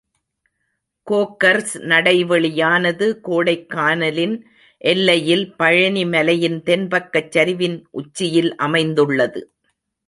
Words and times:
கோக்கர்ஸ் 1.07 1.81
நடைவெளி 1.81 2.49
யானது, 2.55 3.19
கோடைக் 3.19 3.69
கானலின் 3.69 4.35
எல்லையில், 4.77 5.55
பழனி 5.55 6.05
மலையின் 6.05 6.61
தென்பக்கச் 6.63 7.31
சரிவின் 7.37 7.83
உச்சியில் 7.91 8.55
அமைந்துள்ளது. 8.55 9.41